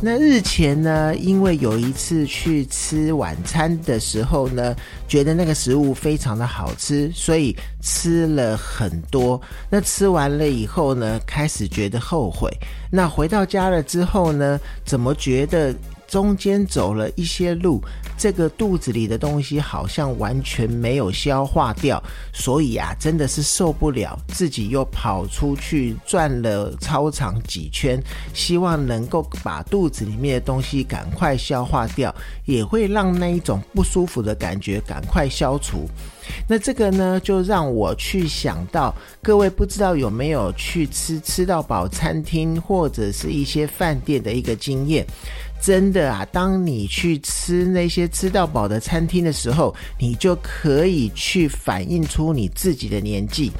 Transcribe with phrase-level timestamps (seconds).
[0.00, 4.76] 那日前呢，因为有一次去吃晚餐的时候呢，
[5.08, 9.40] 觉得那个食物非常的好吃，所以吃了很多。
[9.70, 12.50] 那吃完了以后呢，开始觉得后悔。
[12.90, 15.74] 那回到家了之后呢，怎么觉得？
[16.06, 17.80] 中间走了一些路，
[18.16, 22.02] 这个肚子里的东西好像完全没有消化掉，
[22.32, 28.00] 所以啊，真的是受不了，自己又跑出去转了操场几圈，
[28.32, 32.14] 希望能够把肚子里面的东西赶快消化掉，
[32.44, 35.88] 也会让那一种不舒服的感觉赶快消除。
[36.48, 38.92] 那这个呢，就让我去想到，
[39.22, 45.06] 各位不知道有没有去吃吃到饱餐厅或者是一些饭店的一个经验。
[45.66, 53.50] 真的啊，当你去吃那些吃到饱的餐厅的时候，你就可以去反映出你自己的年纪。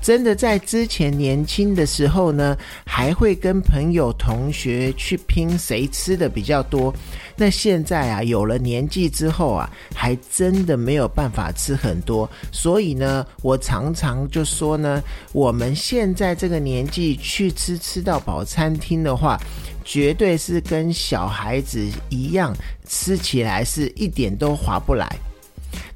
[0.00, 6.90] 真的在之前年轻的时候呢，还会跟朋友同学去拼谁吃的比较多。
[7.36, 12.26] 那现在啊，有了年纪之后啊，还真的没有办法吃很多。
[12.50, 15.02] 所以呢，我常常就说呢，
[15.32, 19.38] 我们现在这个年纪去吃吃到饱餐厅的话。
[19.84, 22.54] 绝对是跟小孩子一样，
[22.86, 25.08] 吃起来是一点都划不来。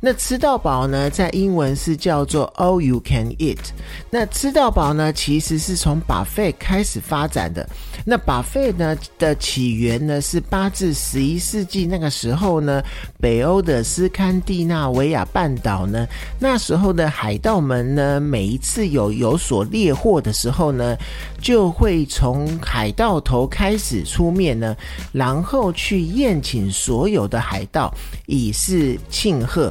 [0.00, 3.58] 那吃到饱呢，在英文是叫做 All You Can Eat。
[4.10, 7.68] 那吃到饱呢，其实是从 buffet 开始发展的。
[8.04, 12.82] 那 buffet 呢的起源呢，是八至十一世纪那个时候呢，
[13.18, 16.06] 北欧的斯堪的纳维亚半岛呢，
[16.38, 20.96] 那时候的海盗们呢，每一次有有所猎获的时候呢，
[21.40, 24.76] 就会从海盗头开始出面呢，
[25.12, 27.92] 然后去宴请所有的海盗，
[28.26, 29.63] 以示庆贺。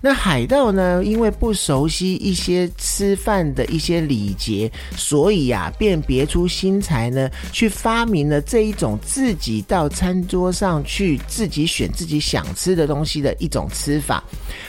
[0.00, 1.02] 那海盗呢？
[1.04, 14.22] 因为不熟悉一些吃饭的一些礼节，所以呀，便别出心裁呢，去发明了这一种自己到餐桌上去自己选自己想吃的东西的一种吃法。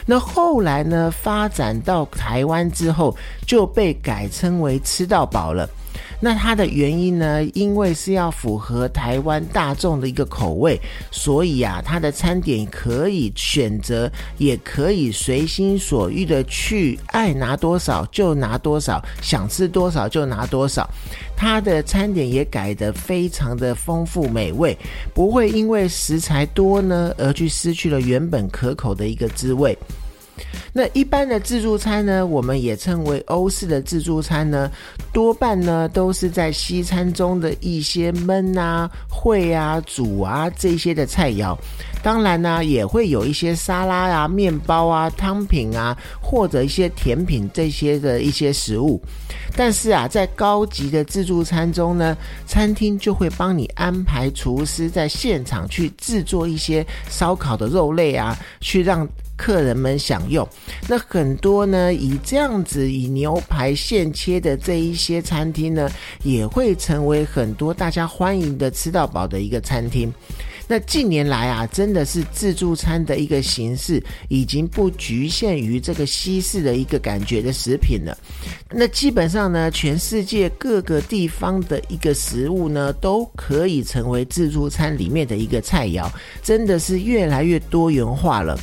[0.06, 3.16] 那后来呢，发展到台湾之后，
[3.46, 5.70] 就被改称为吃到饱了。
[6.20, 7.44] 那它的原因呢？
[7.54, 10.80] 因为是要符合台湾大众的一个口味，
[11.12, 20.90] 所以啊，它的餐点可以选择，也可以随心所欲的去爱拿多少就拿多少，想吃多少就拿多少。
[21.36, 24.76] 它的餐点也改得非常的丰富美味，
[25.14, 29.78] 不会因为食材多呢而去失去了原本可口的一个滋味。
[30.74, 34.70] 那一般的自助餐呢，我们也称为欧式的自助餐呢，
[35.12, 41.58] 多半呢都是在西餐中的一些焖啊、烩啊、煮啊这些的菜肴。
[42.04, 49.02] 当然呢，也会有一些沙拉啊、面包啊、汤品啊，或者一些甜品这些的一些食物。
[49.56, 52.16] 但是啊，在高级的自助餐中呢，
[52.46, 59.08] 餐厅就会帮你安排厨师在现场去制作一些烧烤的肉类啊，去让。
[59.38, 60.48] 客人们享用，
[60.88, 65.90] 那很多呢，以这样子以牛排现切的这一些餐厅呢，
[66.24, 70.12] 也会成为很多大家欢迎的吃到饱的一个餐厅。
[70.70, 78.18] 那近年来啊，真的是自助餐的一个形式，已经不局限于这个西式的一个感觉的食品了。
[78.70, 86.06] 那基本上呢，全世界各个地方的一个食物呢，都可以成为自助餐里面的一个菜肴，
[86.44, 88.60] 真的是越来越多元化了。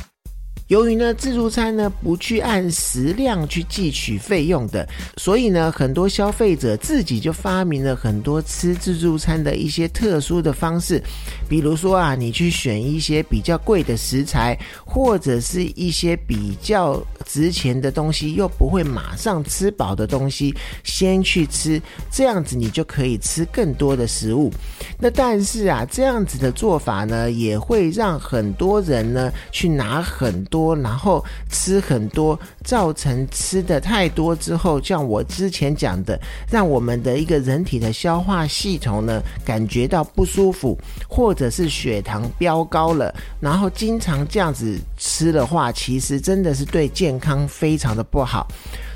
[0.67, 10.99] 由于呢，自助餐呢不去按食量去计取费用的，所以呢，很多消费者自己就发明了很多吃自助餐的一些特殊的方式，
[11.47, 20.51] 比如说啊，你去选一些比较贵的食材，或者是一些比较值钱的东西，又不会马上吃饱的东西，
[20.83, 21.79] 先去吃，
[22.09, 24.51] 这样子你就可以吃更多的食物。
[24.99, 30.43] 那但是啊，这样子的做法呢，也会让很多人呢去拿很。
[30.55, 31.21] 多，然后
[31.51, 36.17] 吃很多，造成吃的太多之后，像我之前讲的，
[36.49, 40.77] 让我们的一个人体的消化系统呢感觉到不舒服，
[41.09, 48.47] 或者是血糖飙高了，然后经常这样子吃的话，其实真的是对健康非常的不好。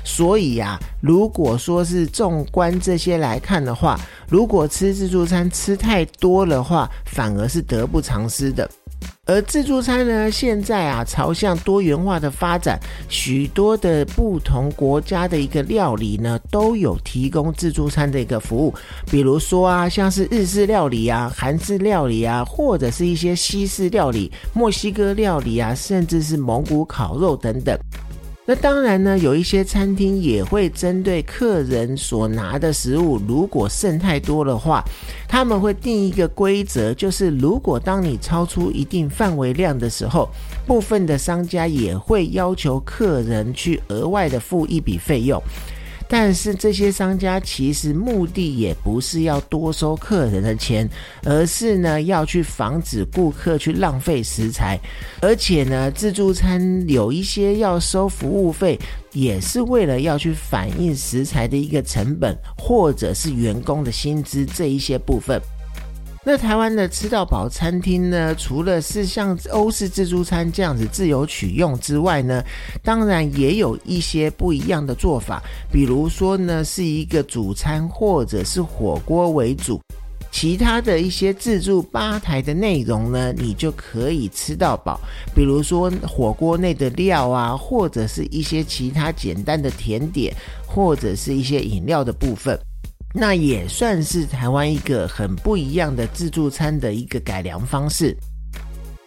[0.02, 8.68] 所以呀，如果说是纵观这些来看的话，如果吃自助餐吃太多的话，反而是得不偿失的。
[9.26, 18.74] 而自助餐呢，现在啊朝向多元化的发展，许多的不同国家的一个料理呢，都有提供自助餐的一个服务。
[19.08, 27.78] 比如说啊，像是日式料理啊、韩式料理啊，或者是一些西式料理、墨西哥料理啊，甚至是蒙古烤肉等等。
[28.50, 34.82] 那当然呢，有一些餐厅也会针对客人所拿的食物，如果剩太多的话，
[35.28, 40.28] 他们会定一个规则，就是如果当你超出一定范围量的时候，
[40.66, 45.40] 部分的商家也会要求客人去额外的付一笔费用。
[46.12, 50.90] 但是这些商家其实目的也不是要多收客人的钱，
[51.22, 54.76] 而是呢要去防止顾客去浪费食材，
[55.22, 58.76] 而且呢自助餐有一些要收服务费，
[59.12, 65.40] 也是为了要去反映食材的一个成本，或者是员工的薪资这一些部分。
[66.22, 72.44] 那台湾的吃到饱餐厅呢，除了是像欧式自助餐这样子自由取用之外呢，
[72.82, 79.80] 当然也有一些不一样的做法，比如说呢，是一个主餐或者是火锅为主，
[80.30, 85.00] 其他的一些自助吧台的内容呢，你就可以吃到饱，
[85.34, 90.34] 比如说火锅内的料啊，或者是一些其他简单的甜点，
[90.66, 92.60] 或者是一些饮料的部分。
[93.12, 98.16] 那也算是台湾一个很不一样的自助餐的一个改良方式。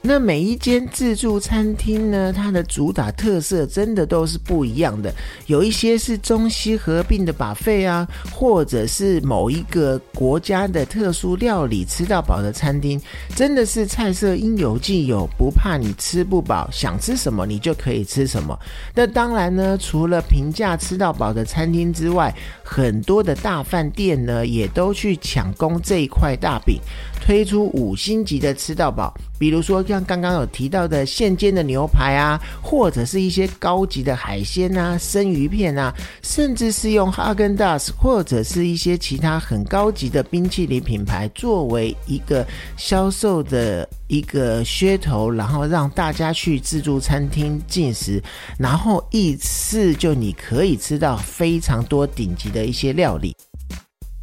[0.05, 5.09] 那每一间自助餐厅呢，它的主打特色真的都是不一样的。
[5.45, 13.01] 有一些是中西合并的把费啊，或者是某一个国家的特殊料理吃到饱的餐厅，
[13.33, 18.59] 真的是菜色应有尽有，不怕你吃不饱，想吃什么你就可以吃什么。
[18.93, 26.77] 那当然呢，除了平价吃到饱的餐厅之外，很多的大饭店呢，也都去抢攻这一块大饼。
[27.25, 48.21] 推出五星级的吃到饱，比如说像刚刚有提到的现煎的牛排啊，或者是一些高级的海鲜啊、生鱼片啊，甚至是用哈根达斯或者是一些其他很高级的冰淇淋品牌作为一个销售的一个噱头，然后让大家去自助餐厅进食，
[48.59, 53.33] 然后一次就你可以吃到非常多顶级的一些料理。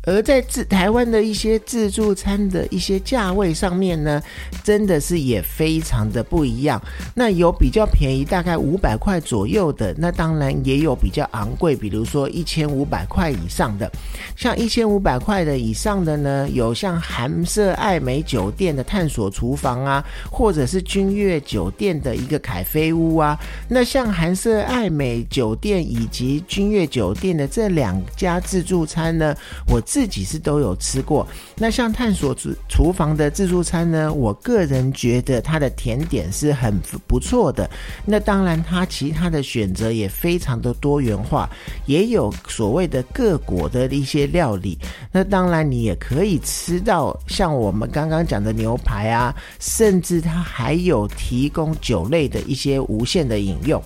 [0.06, 4.22] 而在自台湾的一些自助餐的一些价位上面呢，
[4.64, 6.80] 真的是也非常的不一样。
[7.14, 13.90] 那有比较便宜，大概五百块左右的，那当然也有比较昂贵，比如说一千五百块以上的。
[14.34, 23.38] 像一千五百块的以上的呢，有像韩舍爱美酒店的探索厨房啊，或者是君悦酒店的一个凯菲屋啊。
[23.68, 29.36] 那像韩舍爱美酒店以及君悦酒店的这两家自助餐呢，
[29.68, 29.78] 我。
[29.90, 31.26] 自己是都有吃过，
[31.56, 36.78] 那像探索厨厨房的自助餐呢，我个人觉得它的甜点是很
[37.08, 37.68] 不错的。
[38.06, 41.50] 那当然，它其他的选择也非常的多元化，
[41.86, 44.78] 也有所谓的各国的一些料理。
[45.10, 53.82] 那当然，你也可以吃到像我们刚刚讲的牛排啊，甚至它还有提供酒类的一些无限的饮用。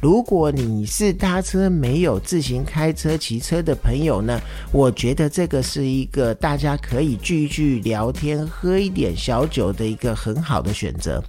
[0.00, 4.40] 如果你是搭车没有自行开车、骑车的朋友呢，
[4.70, 11.20] 我觉得这个是一个大家可以聚一聚、聊天、喝一点小酒的一个很好的选择。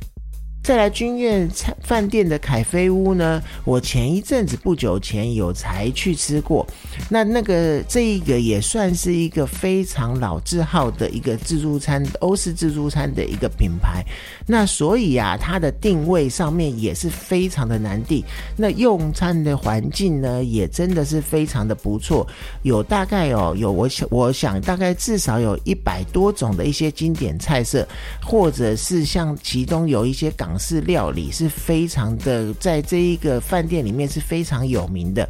[0.70, 1.50] 再来君苑
[1.82, 6.64] 饭店的凯菲屋呢，我前一阵子不久前有才去吃过，
[7.10, 14.06] 那那个这一个也算是一个非常老字号的一个自助餐，欧式自助餐的一个品牌。
[14.46, 18.24] 那所以啊，它的定位上面也是非常的难定。
[18.56, 22.28] 那用餐的环境呢，也真的是非常的不错，
[22.62, 27.88] 有大概哦，有我想我想大概至少有一百多种的一些经典菜色，
[28.24, 30.59] 或者是像其中有一些港。
[30.60, 35.28] 是料理是非常的，在这一个饭店里面是非常有名的。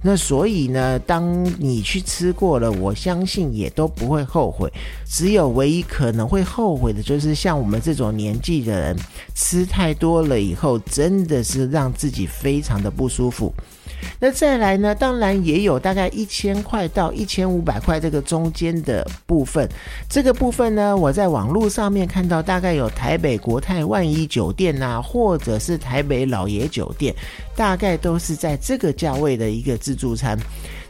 [0.00, 4.72] 那所以呢，当你去吃过了，我相信也都不会后悔。
[5.04, 8.96] 只有唯一可能会后悔的，就是像我们这种年纪的人，
[9.34, 13.52] 吃太多了以后，真的是让自己非常的不舒服。
[14.20, 14.94] 那再来呢？
[14.94, 19.68] 当然也有大概一千块到一千五百块这个中间的部分。
[20.08, 27.14] 这个部分呢，我在网络上面看到，大概有台北国泰万怡酒店呐，或者是台北老爷酒店，
[27.54, 30.38] 大概都是在这个价位的一个自助餐。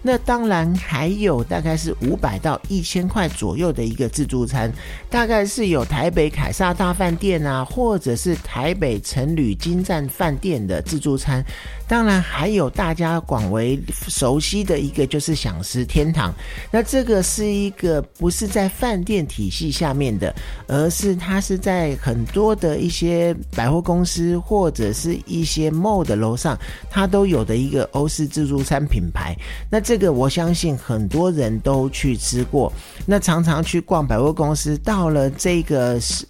[0.09, 4.73] 那当然还有大概是五百到一千块左右的一个自助餐，
[5.11, 11.45] 大概是有台北凯撒大饭店啊，或者是台北城旅金站饭店的自助餐。
[11.87, 16.33] 当然还有大家广为熟悉的一个就是享食天堂。
[16.71, 20.35] 那这个是一个不是在饭店体系下面的，
[20.67, 29.37] 而是它是在很多的一些百货公司或者是一些 mall 的楼上，它都有的一个欧式自助餐品牌。
[29.71, 32.73] 那这这个我相信很多人都去吃过。
[33.05, 36.25] 那常常去逛百货公司，到了这个是。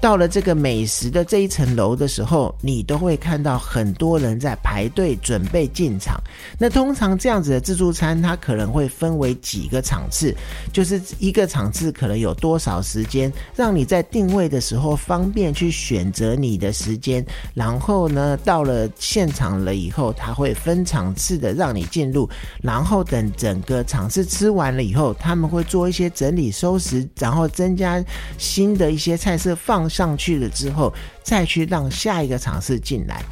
[0.00, 6.18] 到了这个美食的这一层楼的时候，你都会看到很多人在排队准备进场。
[6.58, 10.34] 那通常这样子的自助餐，它可能会分为几个场次，
[10.72, 17.22] 就是一个场次可能有多少时间，让你在定位的时候方便去选择你的时间。
[17.52, 22.26] 然后呢，到了现场了以后，它会分场次的让你进入。
[22.62, 28.02] 然后等整个场次吃完了以后，他们会做一些整理收拾，然后增加
[28.38, 29.89] 新的一些菜色放。
[29.90, 30.90] 上去了之后，
[31.22, 33.22] 再去让下一个场次进来。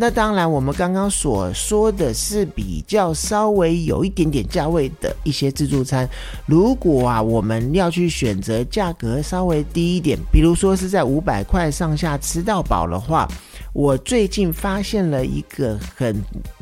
[0.00, 6.08] 那当然，我们刚刚所说的是比较稍微有一点点价位的一些自助餐。
[6.46, 13.26] 如果啊，我们要去选择价格稍微低一点，比如说是在五百块上下吃到饱的话。
[13.72, 16.16] 我最近发现了一个很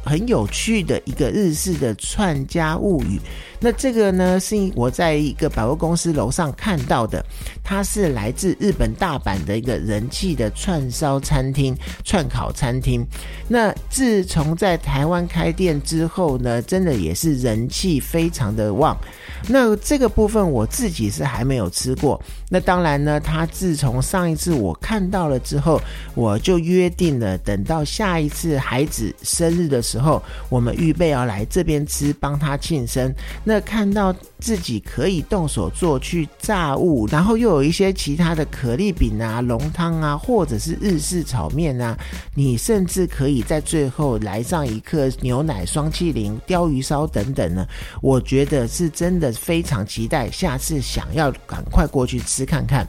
[0.06, 3.20] 很有趣的一个日式的串家物语。
[3.58, 7.24] 那这个呢，是我在一个百货公司楼上看到的，
[7.64, 13.02] 它是来自日本大阪的一个人气的串烧餐厅、串烤餐厅。
[13.48, 18.94] 那自从在台湾开店之后呢，真的也是人气非常的旺。
[19.48, 22.20] 那这个部分我自己是还没有吃过。
[22.50, 25.80] 那当然呢，他自从上一次我看到了之后，
[26.14, 27.06] 我就约定。
[27.06, 33.12] 定了，等到下一次孩子生日的时候，时候我们预备要来这边吃，帮他庆生。
[33.44, 41.96] 那看到自己可以动手做去炸物，然后又有一些其他的可丽饼啊、浓汤啊，或者是日式炒面啊，
[42.34, 47.66] 你甚至可以在最后来上一颗牛奶双麒麟、鲷鱼烧等等呢。
[48.02, 52.86] 我觉得是真的非常期待，下次想要赶快过去吃看看。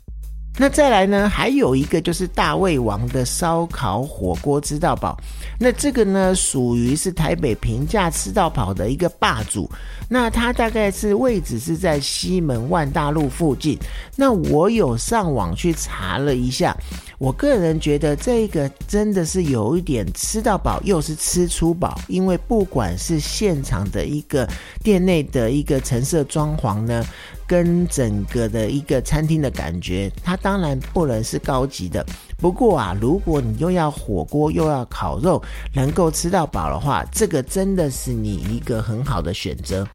[0.60, 1.30] 那再来呢？
[1.30, 5.16] 还有一个就是大胃王的烧烤火锅吃到饱。
[5.60, 9.70] 那这个呢，属于是台北平价吃到饱的一个霸主。
[10.10, 13.78] 那它大概是位置是在西门万大路附近。
[14.16, 16.76] 那我有上网去查了一下，
[17.20, 22.00] 我个人觉得这个真的是有一点吃到饱，又是吃出饱。
[22.08, 24.50] 因为不管是现场的一个
[24.84, 27.06] 店内的一个橙色装潢呢。
[27.48, 32.06] 跟整个的一个餐厅的感觉，它当然不能是高级的。
[32.38, 35.42] 不过啊，如果你又要火锅又要烤肉，
[35.74, 39.88] 能够吃到饱的话，这个真的是你一个很好的选择。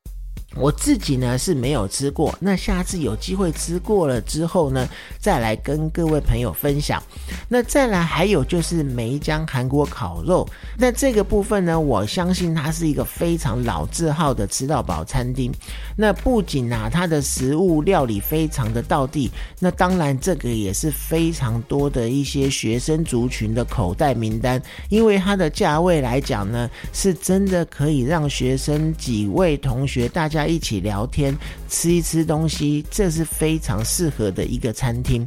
[0.55, 4.87] 我自己呢是没有吃过，那下次有机会吃过了之后呢，
[5.19, 7.03] 再来跟各位朋友分享。
[7.49, 15.51] 那再来还有就是梅江韩国烤肉，那这个部分呢，我相信它是一个非常老字号的吃到饱餐厅。
[15.97, 30.42] 那不仅啊，它的食物料理非常的到地，那当然这个也是非常多的一些学生族群的口袋名单，因为它的价位来讲呢，是真的可以让学生几位同学大家。
[30.47, 31.37] 一起聊天，
[31.69, 35.27] 吃一吃东西，这是非常适合的一个餐厅。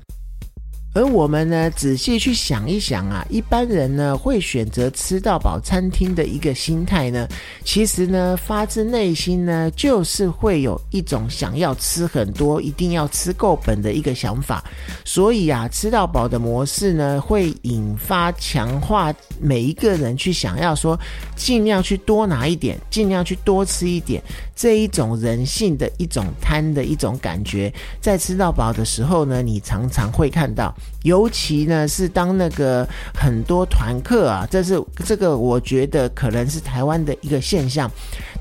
[0.96, 7.28] 而我们呢，仔细去想一想啊，一般人呢会选择吃到饱餐厅的一个心态呢，
[7.66, 14.64] 其实呢发自内心呢，就是会有一种想要吃很多，一定要吃够本的一个想法。
[15.04, 20.98] 所以啊，吃到饱的模式呢，会引发强化每一个人去想要说，
[21.36, 24.24] 尽量去多拿一点，尽量去多吃一点，
[24.56, 30.74] 这一种人性的一种贪的一种感觉，在吃到饱的时候呢，你常常会看到。
[31.04, 37.90] 尤其呢，是当那个很多团客啊，这是这个，我觉得可能是台湾的一个现象。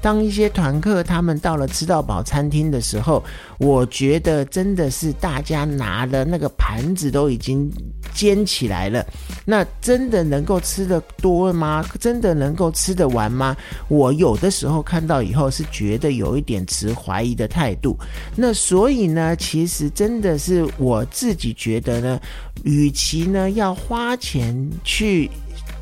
[0.05, 3.25] 当一些团客他们到了吃到饱餐厅的时候，
[3.57, 7.73] 我觉得真的是大家拿的那个盘子都已经
[8.15, 9.03] 尖起来了。
[9.47, 11.83] 那真的能够吃的多吗？
[11.99, 13.57] 真的能够吃得完吗？
[13.89, 17.97] 我有的时候看到以后是觉得有一点持怀疑的态度。
[18.37, 22.21] 那所以呢，其实真的是我自己觉得呢，
[22.63, 25.31] 与其呢要花钱去。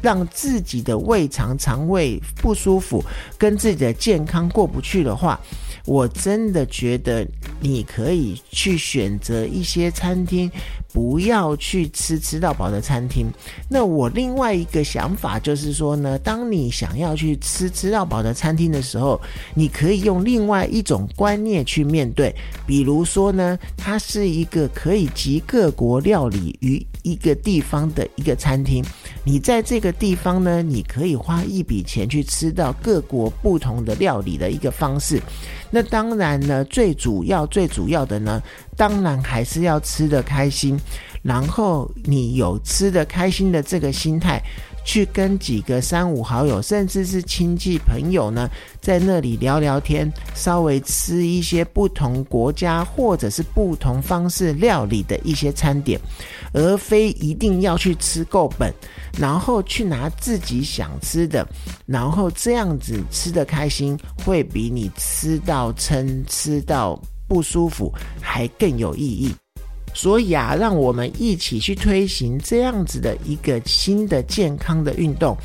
[0.02, 3.02] 让自己的胃肠、肠胃不舒服，
[3.38, 5.40] 跟自己的健康过不去的话，
[5.86, 7.26] 我真的觉得
[7.60, 10.50] 你可以去选择一些餐厅，
[10.92, 13.26] 不要去吃吃到饱的餐厅。
[13.68, 19.20] 那我另外一个想法就是说呢，当你想要去吃吃到饱的餐厅的时候，
[19.54, 22.34] 你可以用另外一种观念去面对，
[22.66, 28.84] 比如说呢，它是一个可以集各国料理于一个地方的一个餐厅。
[29.24, 35.20] 你在这个地方呢，你可以花一笔钱去吃到各国不同的料理的一个方式。
[35.70, 38.42] 那当然呢，最主要、最主要的呢，
[38.76, 40.78] 当然还是要吃的开心。
[41.22, 44.42] 然后你有吃的开心的这个心态。
[44.84, 48.50] 去跟几个三五好友，甚至是亲戚朋友呢，
[48.80, 56.00] 在那里聊聊天，稍微吃一些不同国家或者是不同方式料理的一些餐点，
[56.52, 58.74] 而非一定要去吃够本，
[59.16, 61.46] 然后去拿自己想吃的，
[61.86, 69.32] 然后这样子吃的开心，会比你吃到撑、吃到不舒服还更有意义。
[69.94, 75.36] 所以啊，让我们一起去推行这样子的一个新的健康的运动，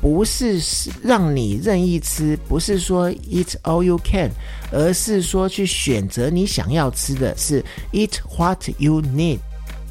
[0.00, 0.60] 不是
[1.02, 4.30] 让你任意吃，不是说 eat all you can，
[4.70, 9.38] 而是说去选择你想要吃的是 eat what you need，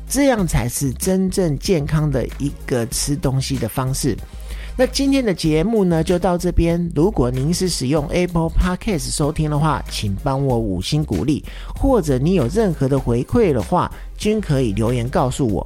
[0.10, 4.18] 这样才是真正健康的一个吃东西的方式。
[4.80, 6.92] 那今天的节目呢，就到这边。
[6.94, 11.44] 如果您是使用 Apple Podcast 收听的话，请帮我五星鼓励，
[11.76, 15.66] 或者你有任何的回馈的话，均可以留言告诉我。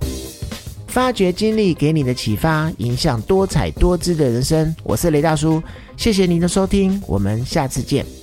[0.88, 4.74] 发掘经历给你的启发，影响多彩多姿的人生。
[4.82, 5.62] 我是雷大叔，
[5.98, 8.21] 谢谢您的收听，我们下次见。